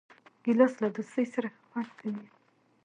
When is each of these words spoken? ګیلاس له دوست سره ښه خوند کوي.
ګیلاس 0.43 0.73
له 0.83 0.87
دوست 0.95 1.13
سره 1.35 1.47
ښه 1.55 1.61
خوند 1.71 1.89
کوي. 1.99 2.25